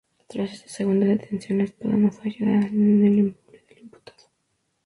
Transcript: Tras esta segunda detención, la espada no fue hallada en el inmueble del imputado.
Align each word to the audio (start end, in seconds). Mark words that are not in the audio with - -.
Tras 0.27 0.51
esta 0.53 0.67
segunda 0.67 1.05
detención, 1.05 1.59
la 1.59 1.65
espada 1.65 1.93
no 1.95 2.11
fue 2.11 2.31
hallada 2.31 2.53
en 2.53 2.63
el 2.63 2.73
inmueble 3.19 3.35
del 3.69 3.77
imputado. 3.81 4.29